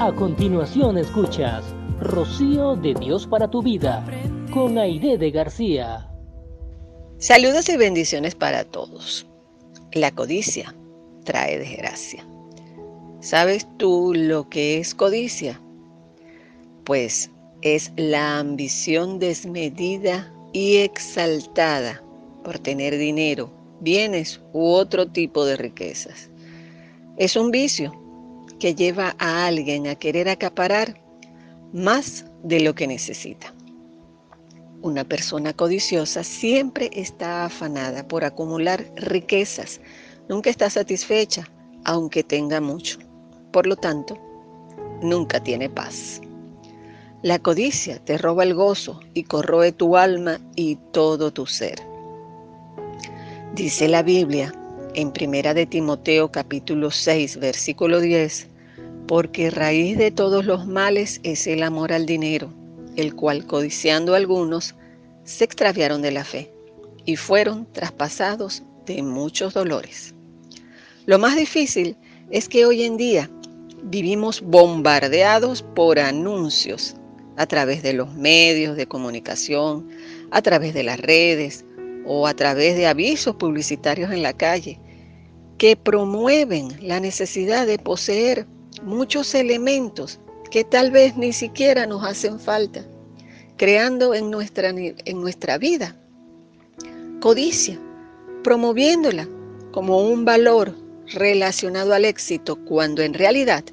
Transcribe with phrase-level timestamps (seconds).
[0.00, 1.64] A continuación escuchas
[2.00, 4.06] Rocío de Dios para tu vida
[4.52, 6.08] con Aide de García.
[7.18, 9.26] Saludos y bendiciones para todos.
[9.90, 10.72] La codicia
[11.24, 12.24] trae desgracia.
[13.18, 15.60] ¿Sabes tú lo que es codicia?
[16.84, 22.04] Pues es la ambición desmedida y exaltada
[22.44, 26.30] por tener dinero, bienes u otro tipo de riquezas.
[27.16, 28.07] Es un vicio
[28.58, 31.00] que lleva a alguien a querer acaparar
[31.72, 33.54] más de lo que necesita.
[34.82, 39.80] Una persona codiciosa siempre está afanada por acumular riquezas,
[40.28, 41.48] nunca está satisfecha,
[41.84, 42.98] aunque tenga mucho.
[43.52, 44.16] Por lo tanto,
[45.02, 46.20] nunca tiene paz.
[47.22, 51.80] La codicia te roba el gozo y corroe tu alma y todo tu ser.
[53.54, 54.52] Dice la Biblia
[54.98, 58.48] en Primera de Timoteo capítulo 6, versículo 10,
[59.06, 62.52] porque raíz de todos los males es el amor al dinero,
[62.96, 64.74] el cual codiciando algunos
[65.22, 66.50] se extraviaron de la fe
[67.04, 70.16] y fueron traspasados de muchos dolores.
[71.06, 71.96] Lo más difícil
[72.32, 73.30] es que hoy en día
[73.84, 76.96] vivimos bombardeados por anuncios
[77.36, 79.88] a través de los medios de comunicación,
[80.32, 81.64] a través de las redes
[82.04, 84.80] o a través de avisos publicitarios en la calle
[85.58, 88.46] que promueven la necesidad de poseer
[88.82, 92.86] muchos elementos que tal vez ni siquiera nos hacen falta,
[93.56, 95.96] creando en nuestra, en nuestra vida
[97.20, 97.78] codicia,
[98.44, 99.28] promoviéndola
[99.72, 100.74] como un valor
[101.06, 103.64] relacionado al éxito cuando en realidad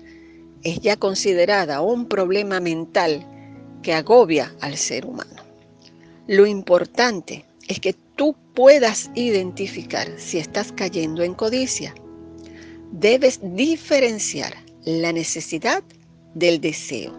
[0.63, 3.25] es ya considerada un problema mental
[3.83, 5.43] que agobia al ser humano.
[6.27, 11.93] Lo importante es que tú puedas identificar si estás cayendo en codicia.
[12.91, 14.53] Debes diferenciar
[14.85, 15.83] la necesidad
[16.33, 17.13] del deseo.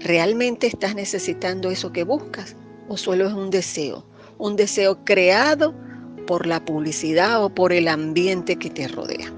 [0.00, 2.56] ¿Realmente estás necesitando eso que buscas
[2.88, 4.06] o solo es un deseo?
[4.38, 5.74] Un deseo creado
[6.26, 9.32] por la publicidad o por el ambiente que te rodea.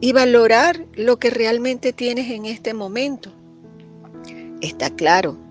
[0.00, 3.32] Y valorar lo que realmente tienes en este momento.
[4.60, 5.43] Está claro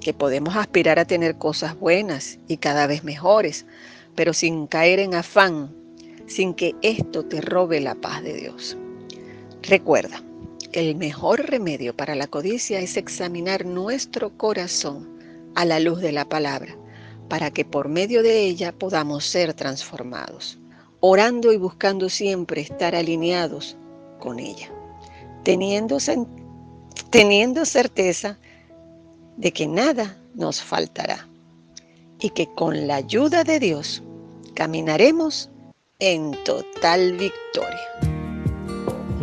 [0.00, 3.66] que podemos aspirar a tener cosas buenas y cada vez mejores,
[4.14, 5.74] pero sin caer en afán,
[6.26, 8.76] sin que esto te robe la paz de Dios.
[9.62, 10.22] Recuerda,
[10.72, 15.08] el mejor remedio para la codicia es examinar nuestro corazón
[15.54, 16.76] a la luz de la palabra,
[17.28, 20.58] para que por medio de ella podamos ser transformados,
[21.00, 23.76] orando y buscando siempre estar alineados
[24.18, 24.70] con ella,
[25.42, 25.98] teniendo,
[27.10, 28.38] teniendo certeza
[29.40, 31.26] de que nada nos faltará
[32.20, 34.02] y que con la ayuda de Dios
[34.54, 35.48] caminaremos
[35.98, 38.10] en total victoria.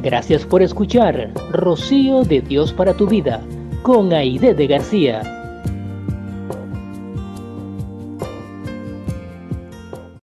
[0.01, 3.45] Gracias por escuchar Rocío de Dios para tu vida
[3.83, 5.36] con Aide de García.